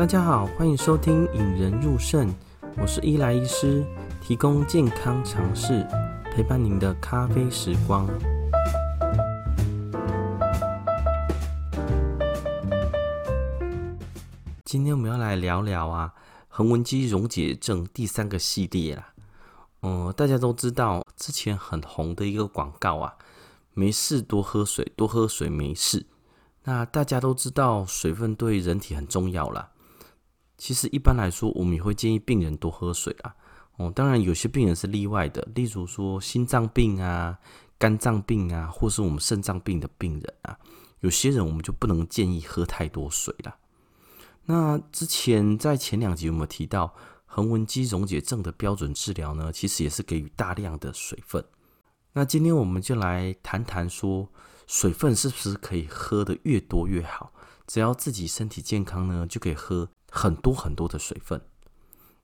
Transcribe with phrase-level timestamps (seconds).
[0.00, 2.26] 大家好，欢迎收听《引人入胜》，
[2.78, 3.84] 我是伊莱医师，
[4.22, 5.86] 提供健康常识，
[6.32, 8.08] 陪伴您的咖啡时光。
[14.64, 16.14] 今天我们要来聊聊啊，
[16.48, 19.12] 横纹肌溶解症第三个系列啦。
[19.82, 23.16] 嗯、大家都知道之前很红的一个广告啊，
[23.74, 26.06] 没事多喝水，多喝水没事。
[26.64, 29.69] 那大家都知道水分对人体很重要啦。
[30.60, 33.34] 其实一般来说，我们也会建议病人多喝水啊。
[33.78, 37.38] 哦，当然有些病人是例外的，例如说心脏病啊、
[37.78, 40.58] 肝脏病啊，或是我们肾脏病的病人啊，
[41.00, 43.56] 有些人我们就不能建议喝太多水了。
[44.44, 49.50] 那之前在前两集有没有提到横纹肌溶解症的标准治疗呢？
[49.50, 51.42] 其实也是给予大量的水分。
[52.12, 54.28] 那今天我们就来谈谈说，
[54.66, 57.32] 水分是不是可以喝得越多越好？
[57.66, 61.40] 只要自己身体健康呢，就可以喝很多很多的水分。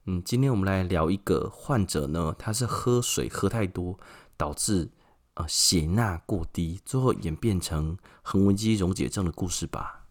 [0.05, 3.97] 嗯，今天我们来聊一个患者呢，他是喝水喝太多，
[4.35, 4.89] 导致
[5.33, 10.05] 呃血钠过低，最后演变成横纹肌溶解症的故事吧。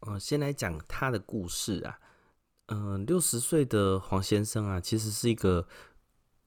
[0.00, 1.98] 呃，先来讲他的故事啊。
[2.66, 5.66] 嗯、呃，六十岁的黄先生啊，其实是一个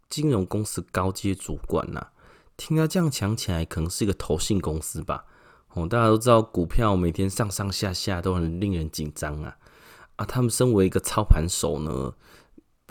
[0.09, 2.11] 金融公司高阶主管呐、啊。
[2.57, 5.25] 听他这样讲起来，可能是一个投信公司吧。
[5.73, 9.57] 哦，大家都知道股票每天上上下下都很令人紧张啊
[10.15, 10.25] 啊！
[10.25, 12.13] 他们身为一个操盘手呢，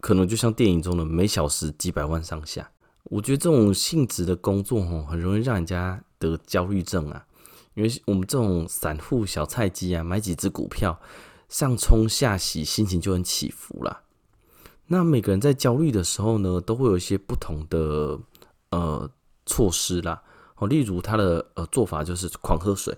[0.00, 2.70] 可能就像电影中的每小时几百万上下。
[3.04, 7.26] 我觉得这种性质的工作哦，很容易让人家得焦虑症啊。
[7.74, 11.00] 因为我们这种散户小菜鸡啊，买几只股票
[11.48, 14.02] 上冲下洗，心情就很起伏啦。
[14.86, 18.18] 那每个人在焦虑的时候呢，都会有一些不同的
[18.70, 19.10] 呃
[19.46, 20.22] 措施啦。
[20.56, 22.96] 哦，例如他的呃做法就是狂喝水，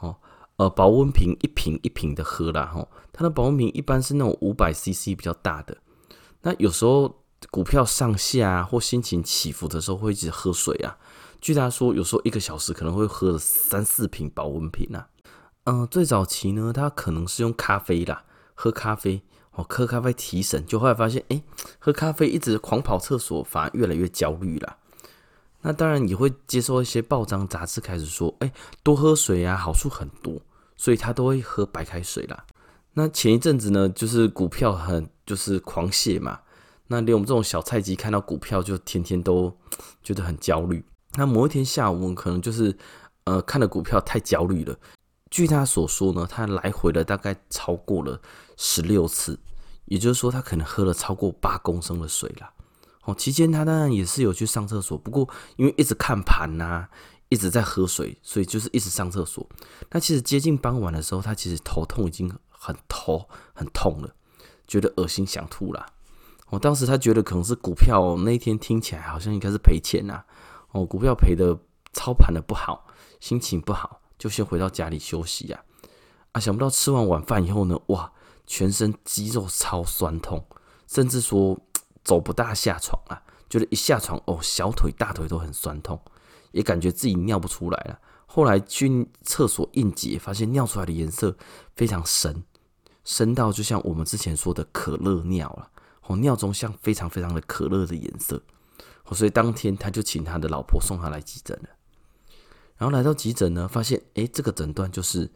[0.00, 0.16] 哦，
[0.56, 5.76] 呃保温瓶一瓶一瓶的喝啦，吼，他的保温瓶一般是那种五百 CC 比较大的。
[6.42, 10.98] 那有时候股票上下啊或心情起伏的时候，会一直喝水啊。
[11.40, 15.08] 据他说，有时候一个小时可能会喝了三四瓶保温瓶啊。
[15.64, 18.24] 嗯、最早期呢，他可能是用咖啡啦，
[18.54, 19.22] 喝咖啡，
[19.52, 21.40] 哦，喝咖啡提神，就后来发现，哎，
[21.78, 24.78] 喝咖啡一直狂跑厕所，反而越来越焦虑啦。
[25.68, 28.50] 那当然也会接受一些报章杂志开始说，哎，
[28.82, 30.40] 多喝水啊，好处很多，
[30.78, 32.42] 所以他都会喝白开水啦。
[32.94, 36.40] 那前一阵子呢，就是股票很就是狂泻嘛，
[36.86, 39.54] 那连我们这种小菜鸡看到股票就天天都
[40.02, 40.82] 觉得很焦虑。
[41.16, 42.74] 那某一天下午，我们可能就是
[43.24, 44.74] 呃看的股票太焦虑了。
[45.30, 48.18] 据他所说呢，他来回了大概超过了
[48.56, 49.38] 十六次，
[49.84, 52.50] 也就是说他可能喝了超过八公升的水啦。
[53.08, 55.26] 哦，期间他当然也是有去上厕所，不过
[55.56, 56.86] 因为一直看盘呐，
[57.30, 59.48] 一直在喝水，所以就是一直上厕所。
[59.90, 64.14] 那其实接近傍晚的时候，他其实头痛已经很头很痛了，
[64.66, 65.86] 觉得恶心想吐啦。
[66.50, 70.22] 哦，当时他觉得可能是股票那一天听起来好像应该是赔钱呐。
[70.72, 71.58] 哦，股票赔的
[71.94, 72.88] 操盘的不好，
[73.20, 75.62] 心情不好，就先回到家里休息呀。
[76.32, 78.12] 啊，想不到吃完晚饭以后呢，哇，
[78.46, 80.44] 全身肌肉超酸痛，
[80.86, 81.58] 甚至说。
[82.08, 83.20] 走不大下床啊，
[83.50, 86.00] 就是一下床哦，小腿、大腿都很酸痛，
[86.52, 88.00] 也感觉自己尿不出来了。
[88.24, 91.36] 后来去厕所硬解，发现尿出来的颜色
[91.76, 92.44] 非常深，
[93.04, 95.70] 深到就像我们之前说的可乐尿了。
[96.06, 98.42] 哦，尿中像非常非常的可乐的颜色。
[99.04, 101.68] 哦，所以当天他就请他的老婆送他来急诊了。
[102.78, 105.30] 然后来到急诊呢，发现诶，这个诊断就是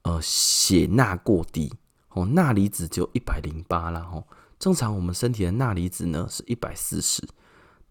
[0.00, 1.74] 呃血钠过低，
[2.14, 4.24] 哦，钠离子就一百零八了，哦。
[4.58, 7.26] 正常我们身体的钠离子呢是一百四十，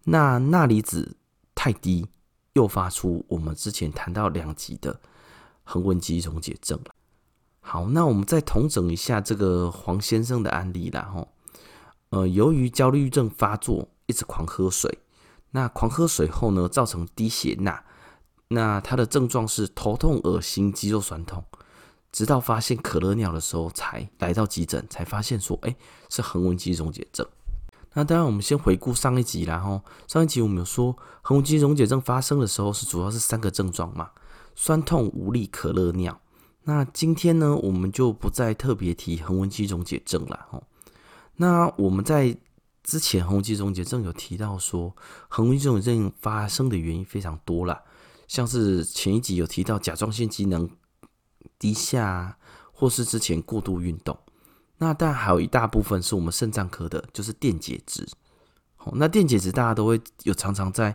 [0.04, 1.16] 那钠离子
[1.54, 2.06] 太低，
[2.54, 5.00] 诱发出我们之前谈到两集的
[5.62, 6.78] 横纹肌溶解症。
[7.60, 11.10] 好，那我们再统整一下这个黄先生的案例啦。
[11.12, 11.28] 吼，
[12.10, 14.98] 呃，由于焦虑症发作，一直狂喝水，
[15.50, 17.84] 那狂喝水后呢，造成低血钠，
[18.48, 21.44] 那他的症状是头痛、恶心、肌肉酸痛。
[22.16, 25.76] 直到发现可乐尿的时候，才来到急诊，才发现说，哎，
[26.08, 27.26] 是横纹肌溶解症。
[27.92, 34.12] 那当然，我们先回顾上一集啦，吼，上一集我们有说，横纹肌溶解症发生的时候是主要是三个症状嘛，
[34.54, 36.18] 酸痛、无力、可乐尿。
[36.62, 40.64] 那今天呢，我们就不再特别提横纹肌溶解症了，吼。
[41.34, 42.34] 那我们在
[42.82, 44.96] 之前横纹肌溶解症有提到说，
[45.28, 47.82] 横纹肌溶解症发生的原因非常多啦，
[48.26, 50.66] 像是前一集有提到甲状腺机能。
[51.58, 52.36] 低下，
[52.72, 54.18] 或是之前过度运动，
[54.78, 58.06] 那当然还有一大部分是我们肾脏科的，就是电解质。
[58.76, 60.94] 好，那电解质大家都会有常常在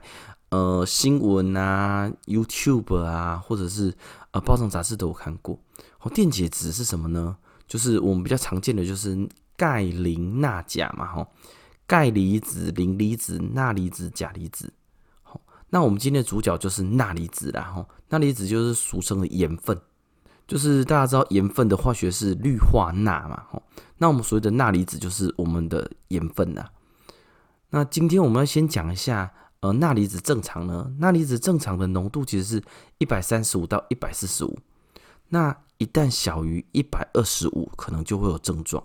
[0.49, 3.93] 呃新闻啊、YouTube 啊，或者是
[4.31, 5.59] 呃报章杂志都有看过。
[6.01, 7.37] 哦，电解质是什么呢？
[7.67, 11.27] 就是我们比较常见的就是钙、磷、钠、钾嘛，吼，
[11.87, 14.73] 钙离子、磷离子、钠离子、钾离子。
[15.23, 15.39] 好，
[15.69, 19.79] 那我们今天的主角就是钠离子啦，哈，钠离子就是俗称的盐分。
[20.51, 23.63] 就是大家知道盐分的化学是氯化钠嘛，吼，
[23.99, 26.65] 那我们所谓的钠离子就是我们的盐分呐。
[27.69, 29.31] 那今天我们要先讲一下，
[29.61, 32.63] 呃，钠离子正常呢，钠离子正常的浓度其实是
[32.97, 34.59] 一百三十五到一百四十五，
[35.29, 38.83] 那一旦小于一百二十五，可能就会有症状。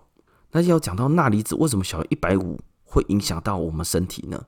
[0.53, 4.41] 那要讲到钠离子为什么小于一百五会影响到我们身体呢？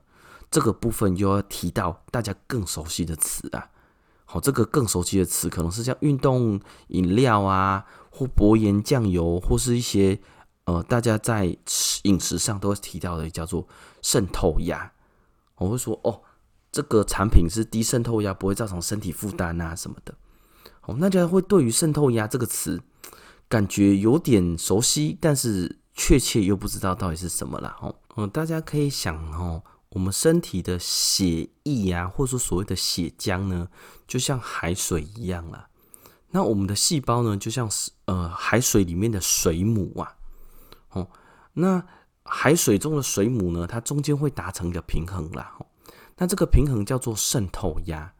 [0.49, 3.67] 这个部分又要提到大家更熟悉的词啊。
[4.31, 10.19] 好，这个更熟悉的词可能是像运动饮料啊，或薄盐酱油，或是一些
[10.65, 11.57] 呃，大家在
[12.03, 13.67] 饮食上都会提到的，叫做
[14.03, 14.91] 渗透压。
[15.55, 16.21] 我会说哦，
[16.71, 20.13] 这个产品是低渗透压，不会造成身体负担啊什么的。
[20.79, 22.79] 好，大家会对于渗透压这个词
[23.47, 27.75] 感觉有点熟悉，但是确切又不知道到底是什么了。
[27.81, 29.63] 哦，嗯，大家可以想哦。
[29.91, 33.67] 我们身体的血液啊，或者说所谓的血浆呢，
[34.07, 35.67] 就像海水一样啦。
[36.29, 40.15] 那我们的细胞呢，就像是呃海水里面的水母啊。
[40.91, 41.09] 哦，
[41.53, 41.83] 那
[42.23, 45.55] 海水中的水母呢，它中间会达成一个平衡啦。
[45.57, 45.65] 哦，
[46.17, 48.13] 那这个平衡叫做渗透压。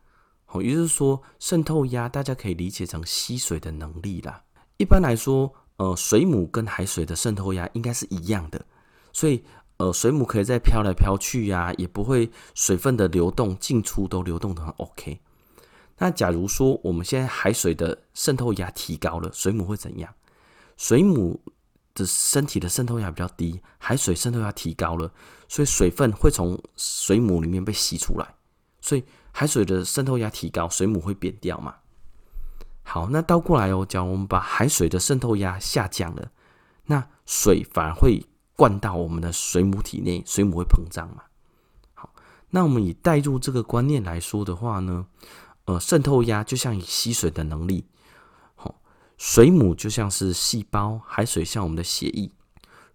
[0.48, 4.44] 哦，也就是说，渗透压大家可以理解成吸水的能力啦。
[4.78, 8.66] 一般来说，呃，水母跟海水的渗透压应该是一样的，
[9.14, 9.44] 所以。
[9.80, 15.22] 呃，水母可以在飘来飘去呀，也不会水分的流动进出都流动得很 OK。
[16.00, 20.14] 那假如说我们现在海水的渗透压提高了，水母会怎样？
[20.76, 21.42] 水母
[21.94, 25.10] 的身体的渗透压比较低，海水渗透压提高了，
[25.48, 28.36] 所以水分会从水母里面被吸出来，
[28.82, 31.76] 所以海水的渗透压提高，水母会扁掉嘛。
[32.84, 36.32] 好，那倒过来哦，假如我们把海水的渗透压下降了，
[36.88, 38.26] 那水反而会。
[38.60, 41.24] 灌到我们的水母体内，水母会膨胀嘛？
[41.94, 42.14] 好，
[42.50, 45.08] 那我们以带入这个观念来说的话呢，
[45.64, 47.86] 呃，渗透压就像以吸水的能力，
[48.56, 48.82] 好，
[49.18, 52.30] 水母就像是细胞，海水像我们的血液。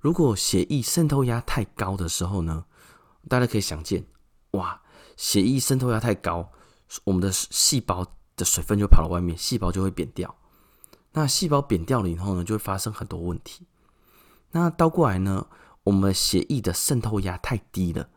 [0.01, 2.67] 如果血液渗透压太高的时候呢，
[3.27, 4.05] 大家可以想见，
[4.51, 4.83] 哇，
[5.17, 6.53] 血液渗透压太高，
[7.05, 8.07] 我们的细胞
[8.37, 10.37] 的水分就跑到外面，细胞就会扁掉。
[11.13, 13.67] 那细胞扁掉了以后呢，就会发生很多问题。
[14.55, 15.45] 那倒过来呢，
[15.83, 18.09] 我们血液的渗透压太低了，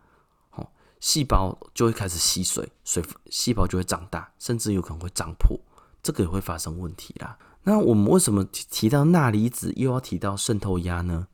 [0.51, 0.69] 哦，
[1.00, 5.60] 细胞就会开始吸水，水细胞就会长大，甚至有可能会长破，
[6.04, 7.39] 这个也会发生问题啦。
[7.63, 11.28] 那我们为什么提到钠离子又要提到渗透压呢？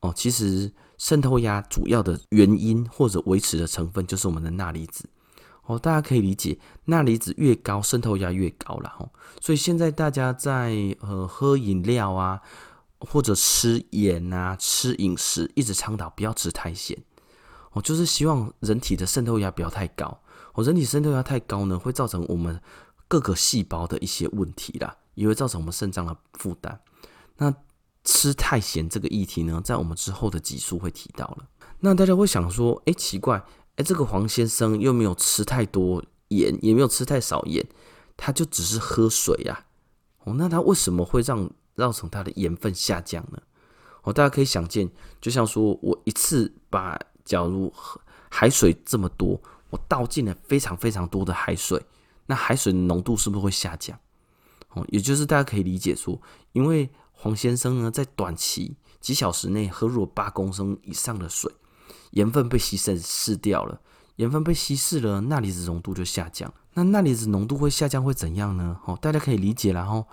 [0.00, 5.08] 哦，其实渗透压主要的原因或者维持的成分就是我们的钠离子。
[5.64, 8.94] 哦，大家可以理解，钠离子越高，渗透压越高了。
[8.98, 9.08] 哦，
[9.40, 12.42] 所以现在大家在呃喝饮料啊。
[13.04, 16.96] 或者吃盐啊，吃饮食一直倡导不要吃太咸，
[17.72, 20.20] 我就是希望人体的渗透压不要太高。
[20.54, 22.60] 我人体渗透压太高呢，会造成我们
[23.08, 26.80] 各个细胞的一些问题啦，也会造成我们肾脏的负担。
[27.36, 27.52] 那
[28.04, 31.48] 吃太咸这个议题呢，在我们之后的集数会提到了。
[31.80, 33.44] 那大家会想说，哎，奇怪，
[33.76, 37.66] 哎，这个黄先生又没有吃太多盐，也没有吃太少盐，
[38.16, 39.66] 他就只是喝水呀。
[40.24, 41.50] 哦，那他为什么会让？
[41.76, 43.38] 造成它的盐分下降呢？
[44.02, 44.90] 哦，大家可以想见，
[45.20, 47.72] 就像说我一次把，假如
[48.30, 49.40] 海水这么多，
[49.70, 51.82] 我倒进了非常非常多的海水，
[52.26, 53.98] 那海水的浓度是不是会下降？
[54.74, 56.20] 哦，也就是大家可以理解说，
[56.52, 61.50] 因为黄先生呢，在短期几小时内喝入了八公升以上的水，
[62.10, 63.80] 盐分被稀释掉了，
[64.16, 66.52] 盐分被稀释了，钠离子浓度就下降。
[66.74, 68.78] 那钠离子浓度会下降会怎样呢？
[68.84, 70.06] 哦，大家可以理解，然后。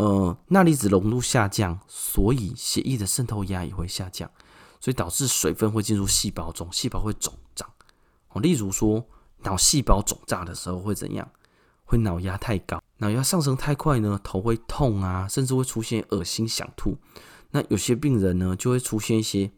[0.00, 4.30] 呃，钠离子浓度下降，所以血液的渗透压也会下降，
[4.80, 7.68] 所以导致水分会进入细胞中，细胞会肿胀。
[8.30, 9.04] 哦，例如说
[9.42, 11.28] 脑细胞肿胀的时候会怎样？
[11.84, 16.96] 会脑压太高，脑压上升太快呢，头会痛啊，甚至会出现恶心、想吐。
[17.50, 19.50] 那有些病人呢，就会出现一些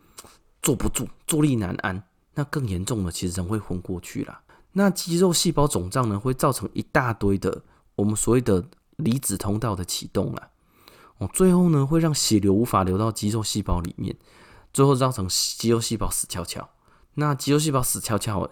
[0.61, 2.03] 坐不住、坐立难安。
[2.35, 4.41] 那更严重的，其实人会昏过去了。
[4.73, 7.63] 那肌肉细胞肿胀呢，会造成一大堆的
[7.95, 8.65] 我们所谓的。
[9.03, 10.51] 离子通道的启动了，
[11.19, 14.17] 哦，最后呢，会让血流无法流到肌肉细胞里面，
[14.73, 16.69] 最后造成肌肉细胞死翘翘。
[17.15, 18.49] 那肌肉细胞死翘翘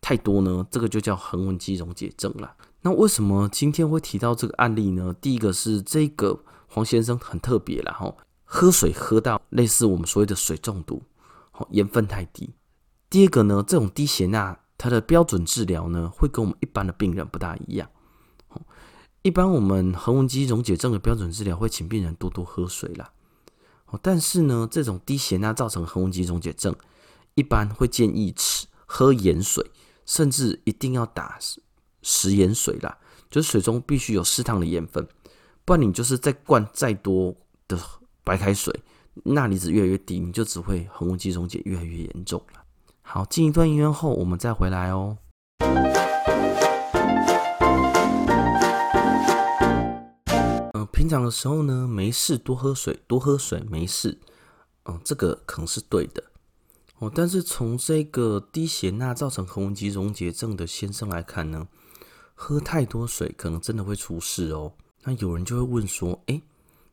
[0.00, 2.54] 太多呢，这个就叫横纹肌溶解症了。
[2.82, 5.14] 那为什么今天会提到这个案例呢？
[5.20, 11.02] 第一个是这个黄先生很特别了哈，喝水喝到类似我们所谓的水中毒，
[11.70, 12.50] 盐分太低。
[13.08, 17.88] 第二个呢，这种低血钠它的标准治疗呢，会跟我们一般的病人不大一样。
[19.24, 23.10] 一般我们横纹肌溶解症的标准治疗会请病人多多喝水啦。
[24.02, 26.76] 但是呢，这种低血钠造成横纹肌溶解症，
[27.34, 29.64] 一般会建议吃喝盐水，
[30.04, 31.38] 甚至一定要打
[32.02, 32.98] 食盐水啦，
[33.30, 35.08] 就是水中必须有适当的盐分，
[35.64, 37.34] 不然你就是再灌再多
[37.66, 37.78] 的
[38.24, 38.78] 白开水，
[39.22, 42.62] 钠离子越来越低，你就只会横纹肌溶解越来越严重了。
[43.00, 45.16] 好，进一段音乐后，我们再回来哦。
[51.04, 54.18] 平常的时候呢，没事多喝水，多喝水没事。
[54.84, 56.24] 嗯，这个可能是对的
[56.96, 57.12] 哦。
[57.14, 61.68] 但是从这个低血钠造成横纹肌溶解症的先生来看呢，
[62.34, 64.72] 喝太多水可能真的会出事哦。
[65.02, 66.40] 那有人就会问说，诶，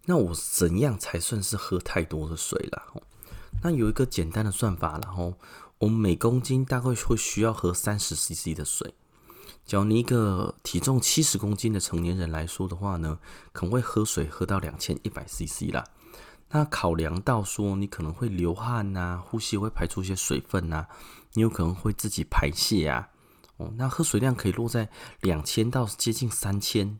[0.04, 2.88] 那我怎样才算是喝太多的水啦？
[3.64, 5.36] 那有一个简单的算法，然后
[5.78, 8.94] 我们每公斤大概会需要喝三十 CC 的水。
[9.66, 13.20] 假如你一个体重七十公斤的成年人来说的话呢，
[13.54, 15.84] 可能会喝水喝到两千一百 CC 啦。
[16.50, 20.88] 那考量到说你可能会流汗呐、呼吸会排出一些水分呐、
[21.34, 23.08] 你有可能会自己排泄啊。
[23.56, 24.90] 哦，那喝水量可以落在
[25.22, 27.00] 两千到接近三千，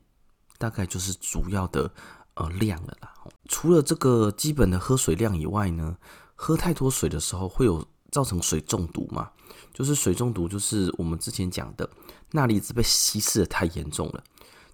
[0.58, 1.92] 大概就是主要的
[2.36, 3.14] 呃量了啦。
[3.50, 5.98] 除了这个基本的喝水量以外呢，
[6.36, 9.32] 喝太多水的时候会有造成水中毒嘛？
[9.74, 11.90] 就是水中毒，就是我们之前讲的。
[12.34, 14.24] 钠离子被稀释的太严重了，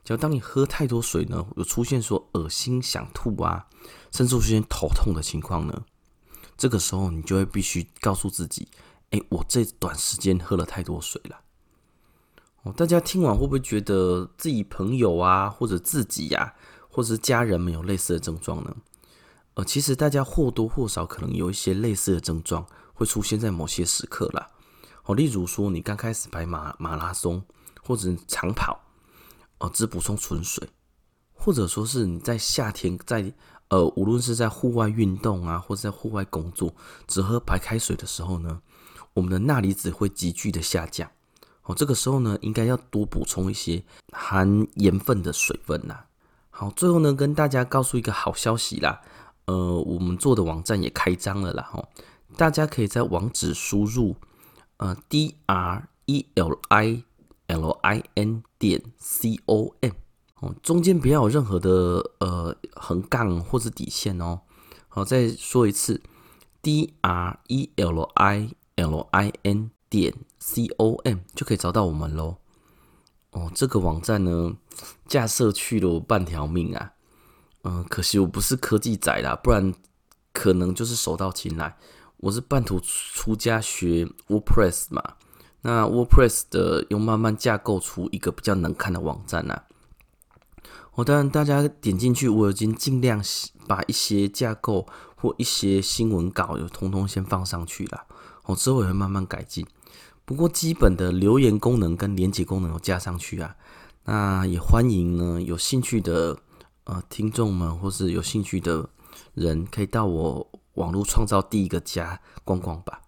[0.04, 3.66] 只要当你喝太多水呢，有出现说恶心、想吐啊，
[4.12, 5.84] 甚至出现头痛的情况呢，
[6.56, 8.68] 这个时候你就会必须告诉自己，
[9.10, 11.40] 哎，我这短时间喝了太多水了。
[12.62, 16.54] 哦，大家听完会不会觉得自己朋友啊，或者自己呀、
[16.88, 18.76] 或者是家人们有类似的症状呢？
[19.56, 22.68] 呃，其实大家或多或少可能有一些类似的症状
[22.98, 24.50] 会出现在某些时刻啦。
[25.06, 27.42] 哦，例如说你刚开始跑马马拉松
[27.84, 28.80] 或者长跑，
[29.60, 30.68] 哦，只补充纯水，
[31.34, 33.32] 或者说是你在夏天在
[33.70, 36.74] 呃，无论是在户外运动啊，或者在户外工作，
[37.06, 38.60] 只喝白开水的时候呢，
[39.14, 41.10] 我们的钠离子会急剧的下降。
[41.64, 46.00] 哦，这个时候呢，应该要多补充一些含盐分的水分呐。
[46.50, 49.00] 好，最后呢，跟大家告诉一个好消息啦，
[49.46, 51.88] 呃，我们做的网站也开张了啦，哦，
[52.38, 54.16] 大家可以在网址输入。
[54.78, 57.04] 呃，D R E L I
[57.48, 59.94] L I N 点 C O M
[60.40, 64.42] 哦，中间不要有任何的呃横杠或者底线哦。
[64.88, 66.00] 好，再说一次
[66.62, 72.38] ，D R E L I L I N 点 C O M 就可以找到我们喽。
[73.32, 74.56] 哦，这个网站呢，
[75.08, 76.94] 架设去了我半条命啊。
[77.64, 79.74] 嗯、可惜我不是科技仔啦，不然
[80.32, 81.76] 可能就是手到擒来。
[82.18, 85.04] 我是半途出家学 WordPress 嘛，
[85.62, 89.62] 那 WordPress 的又慢慢架构出一个比较能看的网站呐。
[90.96, 93.24] 我当然大家点进去，我已经尽量
[93.68, 98.06] 把一些架构或一些新闻稿有通通先放上去了，
[98.46, 99.64] 我之后也会慢慢改进。
[100.26, 103.56] 不过基本的留言功能跟连接功能有加上去啊，
[104.06, 106.36] 那也欢迎呢有兴趣的
[106.86, 108.90] 呃听众们或是有兴趣的
[109.36, 110.50] 人可以到我。
[110.78, 113.02] 网络创造第一个家，逛逛吧。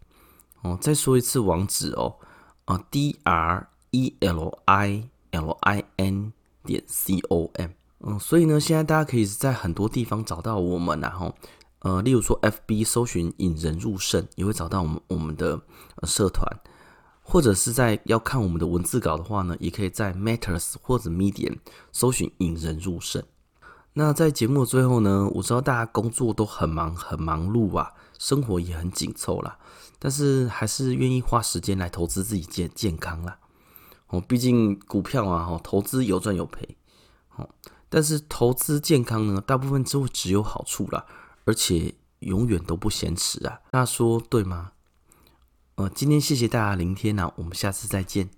[0.61, 2.17] 哦，再说一次网址哦，
[2.65, 6.33] 啊，D R E L I L I N
[6.65, 7.69] 点 C O M。
[8.01, 11.33] 嗯，所以呢，现在大家可以在很多地方找到我们，然后，
[11.79, 15.61] 呃，例如说 F B 搜寻引人入胜，也会找到我们我们的
[16.03, 16.45] 社团，
[17.21, 21.57] 或者是在要看我们的文字稿的话呢，也可以在 Matters 或者 Medium
[21.91, 23.23] 搜寻引人入胜。
[23.93, 29.57] 那在节目的最后呢，我知道大家工作都很忙很忙碌啊，生活也很紧凑啦，
[29.97, 33.39] 但是还是愿意花时间来投资自己健健康啦。
[34.07, 36.77] 哦，毕竟股票啊，投资有赚有赔。
[37.35, 37.49] 哦，
[37.89, 41.05] 但是投资健康呢，大部分就会只有好处啦，
[41.45, 43.59] 而且永远都不嫌迟啊。
[43.71, 44.71] 大家说对吗？
[45.75, 48.29] 呃，今天谢谢大家聆听啊，我们下次再见。